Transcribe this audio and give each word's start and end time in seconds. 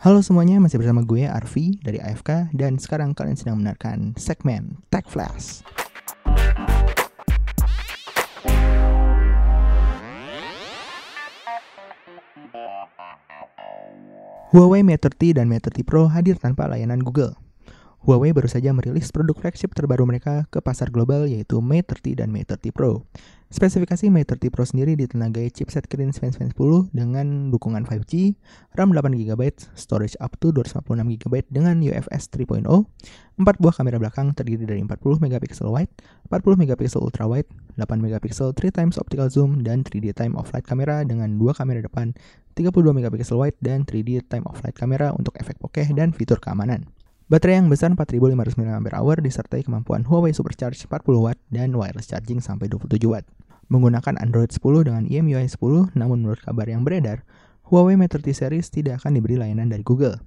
Halo 0.00 0.24
semuanya, 0.24 0.56
masih 0.56 0.80
bersama 0.80 1.04
gue 1.04 1.28
Arfi 1.28 1.76
dari 1.84 2.00
AFK 2.00 2.56
dan 2.56 2.80
sekarang 2.80 3.12
kalian 3.12 3.36
sedang 3.36 3.60
mendengarkan 3.60 4.16
segmen 4.16 4.80
Tech 4.88 5.04
Flash. 5.04 5.60
Huawei 14.56 14.80
Mate 14.80 15.12
30 15.12 15.36
dan 15.36 15.52
Mate 15.52 15.68
30 15.68 15.84
Pro 15.84 16.08
hadir 16.08 16.40
tanpa 16.40 16.64
layanan 16.64 17.04
Google. 17.04 17.36
Huawei 18.00 18.32
baru 18.32 18.48
saja 18.48 18.72
merilis 18.72 19.12
produk 19.12 19.36
flagship 19.36 19.76
terbaru 19.76 20.08
mereka 20.08 20.48
ke 20.48 20.56
pasar 20.64 20.88
global 20.88 21.28
yaitu 21.28 21.60
Mate 21.60 22.00
30 22.00 22.24
dan 22.24 22.32
Mate 22.32 22.56
30 22.56 22.72
Pro. 22.72 23.04
Spesifikasi 23.52 24.08
Mate 24.08 24.40
30 24.40 24.48
Pro 24.48 24.64
sendiri 24.64 24.96
ditenagai 24.96 25.52
chipset 25.52 25.84
Kirin 25.84 26.08
910 26.08 26.56
dengan 26.96 27.52
dukungan 27.52 27.84
5G, 27.84 28.40
RAM 28.72 28.96
8GB, 28.96 29.52
storage 29.76 30.16
up 30.16 30.32
to 30.40 30.48
256GB 30.48 31.52
dengan 31.52 31.76
UFS 31.84 32.32
3.0, 32.32 32.64
4 32.64 33.44
buah 33.44 33.74
kamera 33.76 34.00
belakang 34.00 34.32
terdiri 34.32 34.64
dari 34.64 34.80
40MP 34.80 35.60
wide, 35.68 35.92
40MP 36.32 36.80
ultra 36.96 37.28
wide, 37.28 37.52
8MP 37.76 38.16
3x 38.16 38.96
optical 38.96 39.28
zoom, 39.28 39.60
dan 39.60 39.84
3D 39.84 40.16
time 40.16 40.40
of 40.40 40.48
flight 40.48 40.64
kamera 40.64 41.04
dengan 41.04 41.36
dua 41.36 41.52
kamera 41.52 41.84
depan, 41.84 42.16
32MP 42.56 43.12
wide, 43.36 43.60
dan 43.60 43.84
3D 43.84 44.24
time 44.24 44.48
of 44.48 44.56
flight 44.56 44.72
kamera 44.72 45.12
untuk 45.12 45.36
efek 45.36 45.60
bokeh 45.60 45.92
dan 45.92 46.16
fitur 46.16 46.40
keamanan. 46.40 46.88
Baterai 47.30 47.62
yang 47.62 47.70
besar 47.70 47.94
4500 47.94 48.58
mAh 48.58 49.22
disertai 49.22 49.62
kemampuan 49.62 50.02
Huawei 50.02 50.34
Supercharge 50.34 50.82
40 50.90 51.22
Watt 51.22 51.38
dan 51.54 51.70
wireless 51.78 52.10
charging 52.10 52.42
sampai 52.42 52.66
27 52.66 53.06
Watt. 53.06 53.22
Menggunakan 53.70 54.18
Android 54.18 54.50
10 54.50 54.58
dengan 54.82 55.06
EMUI 55.06 55.46
10, 55.46 55.94
namun 55.94 56.26
menurut 56.26 56.42
kabar 56.42 56.66
yang 56.66 56.82
beredar, 56.82 57.22
Huawei 57.70 57.94
Mate 57.94 58.18
30 58.18 58.34
series 58.34 58.66
tidak 58.74 58.98
akan 59.06 59.14
diberi 59.14 59.38
layanan 59.38 59.70
dari 59.70 59.86
Google. 59.86 60.18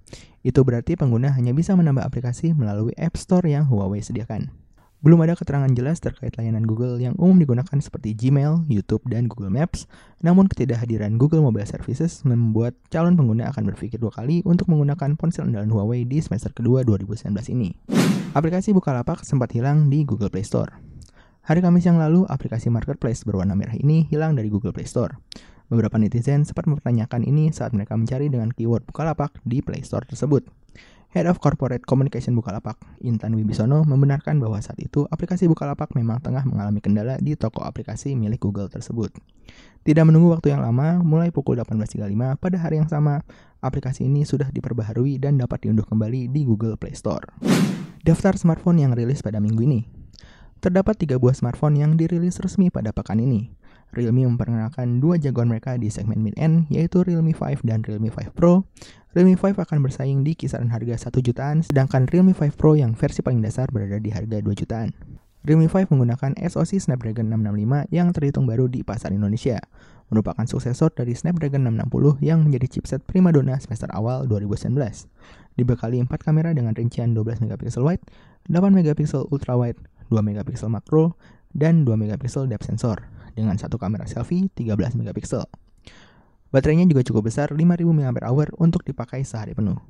Itu 0.48 0.64
berarti 0.64 0.96
pengguna 0.96 1.36
hanya 1.36 1.52
bisa 1.52 1.76
menambah 1.76 2.08
aplikasi 2.08 2.56
melalui 2.56 2.96
App 2.96 3.20
Store 3.20 3.44
yang 3.44 3.68
Huawei 3.68 4.00
sediakan. 4.00 4.56
Belum 5.04 5.20
ada 5.20 5.36
keterangan 5.36 5.68
jelas 5.76 6.00
terkait 6.00 6.32
layanan 6.40 6.64
Google 6.64 6.96
yang 6.96 7.12
umum 7.20 7.36
digunakan 7.36 7.76
seperti 7.76 8.16
Gmail, 8.16 8.64
YouTube, 8.72 9.04
dan 9.12 9.28
Google 9.28 9.52
Maps, 9.52 9.84
namun 10.24 10.48
ketidakhadiran 10.48 11.20
Google 11.20 11.44
Mobile 11.44 11.68
Services 11.68 12.24
membuat 12.24 12.72
calon 12.88 13.20
pengguna 13.20 13.52
akan 13.52 13.68
berpikir 13.68 14.00
dua 14.00 14.16
kali 14.16 14.40
untuk 14.48 14.72
menggunakan 14.72 15.20
ponsel 15.20 15.52
andalan 15.52 15.68
Huawei 15.76 16.08
di 16.08 16.24
semester 16.24 16.56
kedua 16.56 16.88
2019 16.88 17.36
ini. 17.52 17.76
Aplikasi 18.32 18.72
Bukalapak 18.72 19.28
sempat 19.28 19.52
hilang 19.52 19.92
di 19.92 20.08
Google 20.08 20.32
Play 20.32 20.48
Store. 20.48 20.72
Hari 21.52 21.60
Kamis 21.60 21.84
yang 21.84 22.00
lalu, 22.00 22.24
aplikasi 22.24 22.72
Marketplace 22.72 23.28
berwarna 23.28 23.60
merah 23.60 23.76
ini 23.76 24.08
hilang 24.08 24.40
dari 24.40 24.48
Google 24.48 24.72
Play 24.72 24.88
Store. 24.88 25.20
Beberapa 25.68 26.00
netizen 26.00 26.48
sempat 26.48 26.64
mempertanyakan 26.64 27.28
ini 27.28 27.52
saat 27.52 27.76
mereka 27.76 28.00
mencari 28.00 28.32
dengan 28.32 28.56
keyword 28.56 28.88
Bukalapak 28.88 29.36
di 29.44 29.60
Play 29.60 29.84
Store 29.84 30.08
tersebut. 30.08 30.63
Head 31.14 31.30
of 31.30 31.38
Corporate 31.38 31.86
Communication 31.86 32.34
Bukalapak, 32.34 32.82
Intan 33.06 33.38
Wibisono, 33.38 33.86
membenarkan 33.86 34.42
bahwa 34.42 34.58
saat 34.58 34.82
itu 34.82 35.06
aplikasi 35.14 35.46
Bukalapak 35.46 35.94
memang 35.94 36.18
tengah 36.18 36.42
mengalami 36.42 36.82
kendala 36.82 37.22
di 37.22 37.38
toko 37.38 37.62
aplikasi 37.62 38.18
milik 38.18 38.42
Google 38.42 38.66
tersebut. 38.66 39.14
Tidak 39.86 40.02
menunggu 40.10 40.34
waktu 40.34 40.58
yang 40.58 40.66
lama, 40.66 41.06
mulai 41.06 41.30
pukul 41.30 41.62
18.35 41.62 42.10
pada 42.42 42.58
hari 42.58 42.82
yang 42.82 42.90
sama, 42.90 43.22
aplikasi 43.62 44.10
ini 44.10 44.26
sudah 44.26 44.50
diperbaharui 44.50 45.22
dan 45.22 45.38
dapat 45.38 45.62
diunduh 45.70 45.86
kembali 45.86 46.34
di 46.34 46.50
Google 46.50 46.82
Play 46.82 46.98
Store. 46.98 47.30
Daftar 48.02 48.34
smartphone 48.34 48.82
yang 48.82 48.98
rilis 48.98 49.22
pada 49.22 49.38
minggu 49.38 49.62
ini. 49.62 49.86
Terdapat 50.66 50.98
tiga 50.98 51.22
buah 51.22 51.38
smartphone 51.38 51.78
yang 51.78 51.94
dirilis 51.94 52.42
resmi 52.42 52.74
pada 52.74 52.90
pekan 52.90 53.22
ini. 53.22 53.54
Realme 53.94 54.26
memperkenalkan 54.26 54.98
dua 54.98 55.22
jagoan 55.22 55.54
mereka 55.54 55.78
di 55.78 55.94
segmen 55.94 56.18
mid-end, 56.26 56.66
yaitu 56.74 57.06
Realme 57.06 57.30
5 57.30 57.62
dan 57.62 57.86
Realme 57.86 58.10
5 58.10 58.34
Pro. 58.34 58.66
Realme 59.14 59.38
5 59.38 59.62
akan 59.62 59.86
bersaing 59.86 60.26
di 60.26 60.34
kisaran 60.34 60.74
harga 60.74 60.98
1 61.14 61.22
jutaan, 61.22 61.62
sedangkan 61.62 62.10
Realme 62.10 62.34
5 62.34 62.58
Pro 62.58 62.74
yang 62.74 62.98
versi 62.98 63.22
paling 63.22 63.46
dasar 63.46 63.70
berada 63.70 64.02
di 64.02 64.10
harga 64.10 64.42
2 64.42 64.50
jutaan. 64.58 64.90
Realme 65.46 65.70
5 65.70 65.94
menggunakan 65.94 66.34
SoC 66.42 66.82
Snapdragon 66.82 67.30
665 67.30 67.94
yang 67.94 68.10
terhitung 68.10 68.50
baru 68.50 68.66
di 68.66 68.82
pasar 68.82 69.14
Indonesia, 69.14 69.62
merupakan 70.10 70.42
suksesor 70.50 70.90
dari 70.98 71.14
Snapdragon 71.14 71.70
660 71.70 72.26
yang 72.26 72.42
menjadi 72.42 72.80
chipset 72.80 73.06
primadona 73.06 73.62
semester 73.62 73.92
awal 73.94 74.26
2019. 74.26 74.74
Dibekali 75.54 76.02
4 76.02 76.10
kamera 76.18 76.50
dengan 76.50 76.74
rincian 76.74 77.14
12MP 77.14 77.70
wide, 77.78 78.02
8MP 78.50 79.06
ultra 79.30 79.54
wide, 79.54 79.78
2MP 80.10 80.50
makro, 80.66 81.14
dan 81.54 81.86
2MP 81.86 82.26
depth 82.50 82.66
sensor 82.66 83.06
dengan 83.34 83.58
satu 83.58 83.82
kamera 83.82 84.06
selfie 84.06 84.50
13 84.54 84.98
megapiksel. 84.98 85.46
Baterainya 86.54 86.86
juga 86.86 87.02
cukup 87.02 87.34
besar 87.34 87.50
5000 87.50 87.82
mAh 87.82 88.14
untuk 88.62 88.86
dipakai 88.86 89.26
sehari 89.26 89.58
penuh. 89.58 89.82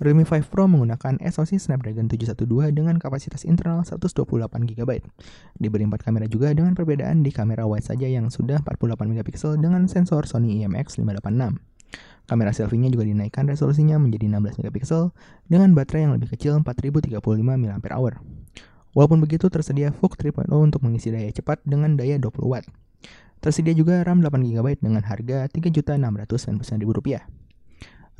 Realme 0.00 0.24
5 0.24 0.48
Pro 0.48 0.64
menggunakan 0.64 1.20
SoC 1.20 1.60
Snapdragon 1.60 2.08
712 2.08 2.72
dengan 2.72 2.96
kapasitas 2.96 3.44
internal 3.44 3.84
128GB. 3.84 5.04
Diberi 5.60 5.84
4 5.84 6.00
kamera 6.00 6.24
juga 6.24 6.56
dengan 6.56 6.72
perbedaan 6.72 7.20
di 7.20 7.28
kamera 7.28 7.68
wide 7.68 7.84
saja 7.84 8.08
yang 8.08 8.32
sudah 8.32 8.64
48MP 8.64 9.60
dengan 9.60 9.84
sensor 9.92 10.24
Sony 10.24 10.64
IMX586. 10.64 11.60
Kamera 12.24 12.48
selfie-nya 12.48 12.88
juga 12.88 13.04
dinaikkan 13.04 13.44
resolusinya 13.44 14.00
menjadi 14.00 14.32
16MP 14.40 14.80
dengan 15.52 15.76
baterai 15.76 16.08
yang 16.08 16.16
lebih 16.16 16.32
kecil 16.32 16.64
4035 16.64 17.20
mAh. 17.44 17.76
Walaupun 18.96 19.18
begitu, 19.20 19.52
tersedia 19.52 19.92
VOOC 19.92 20.32
3.0 20.32 20.48
untuk 20.48 20.80
mengisi 20.80 21.12
daya 21.12 21.28
cepat 21.28 21.60
dengan 21.68 22.00
daya 22.00 22.16
20 22.16 22.40
watt. 22.48 22.64
Tersedia 23.40 23.72
juga 23.72 24.04
RAM 24.04 24.20
8GB 24.20 24.84
dengan 24.84 25.00
harga 25.00 25.48
Rp3.699.000. 25.48 27.24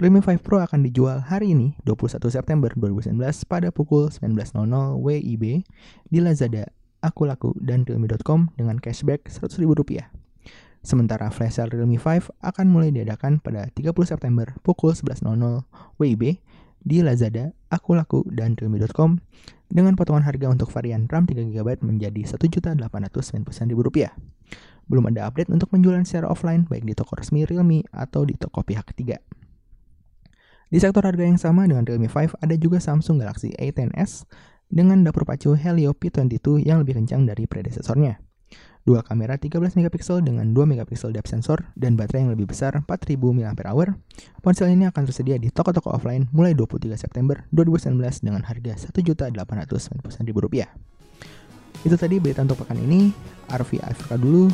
Realme 0.00 0.24
5 0.24 0.40
Pro 0.40 0.64
akan 0.64 0.80
dijual 0.88 1.20
hari 1.20 1.52
ini 1.52 1.76
21 1.84 2.32
September 2.32 2.72
2019 2.72 3.20
pada 3.44 3.68
pukul 3.68 4.08
19.00 4.08 4.64
WIB 4.96 5.60
di 6.08 6.18
Lazada, 6.24 6.72
Akulaku, 7.04 7.52
dan 7.60 7.84
Realme.com 7.84 8.48
dengan 8.56 8.80
cashback 8.80 9.28
Rp100.000. 9.28 10.08
Sementara 10.80 11.28
flash 11.28 11.60
sale 11.60 11.68
Realme 11.68 12.00
5 12.00 12.32
akan 12.40 12.66
mulai 12.72 12.88
diadakan 12.88 13.44
pada 13.44 13.68
30 13.76 13.92
September 14.08 14.56
pukul 14.64 14.96
11.00 14.96 15.20
WIB 16.00 16.40
di 16.80 17.04
Lazada, 17.04 17.52
Akulaku, 17.68 18.24
dan 18.32 18.56
Realme.com 18.56 19.20
dengan 19.70 19.94
potongan 19.94 20.26
harga 20.26 20.50
untuk 20.50 20.68
varian 20.74 21.06
RAM 21.06 21.30
3GB 21.30 21.86
menjadi 21.86 22.26
Rp1.899.000. 22.26 24.10
Belum 24.90 25.06
ada 25.06 25.30
update 25.30 25.54
untuk 25.54 25.70
penjualan 25.70 26.02
secara 26.02 26.26
offline 26.26 26.66
baik 26.66 26.82
di 26.82 26.98
toko 26.98 27.14
resmi 27.14 27.46
Realme 27.46 27.86
atau 27.94 28.26
di 28.26 28.34
toko 28.34 28.66
pihak 28.66 28.90
ketiga. 28.90 29.22
Di 30.70 30.78
sektor 30.78 31.06
harga 31.06 31.22
yang 31.22 31.38
sama 31.38 31.66
dengan 31.66 31.86
Realme 31.86 32.10
5 32.10 32.42
ada 32.42 32.54
juga 32.58 32.82
Samsung 32.82 33.22
Galaxy 33.22 33.54
A10s 33.58 34.26
dengan 34.70 35.02
dapur 35.02 35.26
pacu 35.26 35.54
Helio 35.54 35.94
P22 35.94 36.62
yang 36.62 36.82
lebih 36.82 36.98
kencang 36.98 37.26
dari 37.26 37.46
predesesornya. 37.46 38.29
Dua 38.80 39.04
kamera 39.04 39.36
13 39.36 39.76
MP 39.76 40.00
dengan 40.24 40.56
2 40.56 40.64
MP 40.64 40.96
depth 41.12 41.28
sensor 41.28 41.68
dan 41.76 42.00
baterai 42.00 42.24
yang 42.24 42.32
lebih 42.32 42.48
besar 42.48 42.80
4000 42.80 43.20
mAh. 43.20 43.52
Ponsel 44.40 44.72
ini 44.72 44.88
akan 44.88 45.04
tersedia 45.04 45.36
di 45.36 45.52
toko-toko 45.52 45.92
offline 45.92 46.32
mulai 46.32 46.56
23 46.56 46.96
September 46.96 47.44
2019 47.52 48.00
dengan 48.24 48.40
harga 48.48 48.80
Rp1.899.000. 48.88 50.64
Itu 51.84 51.96
tadi 51.96 52.20
berita 52.20 52.42
untuk 52.44 52.58
pekan 52.64 52.78
ini. 52.80 53.12
Arfi 53.52 53.80
Afrika 53.84 54.16
dulu. 54.16 54.48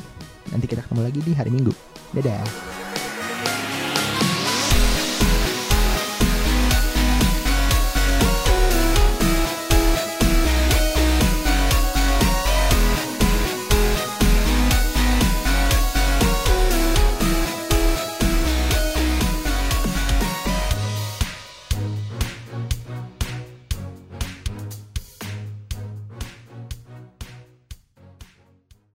Nanti 0.51 0.67
kita 0.67 0.83
ketemu 0.83 1.03
lagi 1.07 1.21
di 1.23 1.33
hari 1.35 1.51
Minggu. 1.51 1.73
Dadah. 2.15 2.86